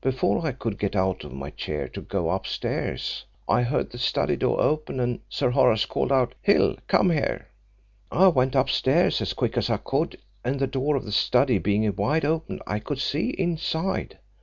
Before 0.00 0.46
I 0.46 0.52
could 0.52 0.78
get 0.78 0.96
out 0.96 1.24
of 1.24 1.34
my 1.34 1.50
chair 1.50 1.88
to 1.88 2.00
go 2.00 2.30
upstairs 2.30 3.26
I 3.46 3.60
heard 3.60 3.90
the 3.92 3.98
study 3.98 4.34
door 4.34 4.58
open, 4.62 4.98
and 4.98 5.20
Sir 5.28 5.50
Horace 5.50 5.84
called 5.84 6.10
out, 6.10 6.34
'Hill, 6.40 6.76
come 6.86 7.10
here!' 7.10 7.48
"I 8.10 8.28
went 8.28 8.54
upstairs 8.54 9.20
as 9.20 9.34
quick 9.34 9.58
as 9.58 9.68
I 9.68 9.76
could, 9.76 10.16
and 10.42 10.58
the 10.58 10.66
door 10.66 10.96
of 10.96 11.04
the 11.04 11.12
study 11.12 11.58
being 11.58 11.94
wide 11.96 12.24
open, 12.24 12.60
I 12.66 12.78
could 12.78 12.98
see 12.98 13.34
inside. 13.36 14.16